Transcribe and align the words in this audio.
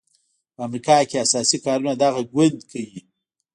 په 0.55 0.59
امریکا 0.67 0.97
کې 1.09 1.17
اساسي 1.25 1.57
کارونه 1.65 1.93
دغه 2.03 2.21
ګوند 2.33 2.57
کوي. 2.71 2.99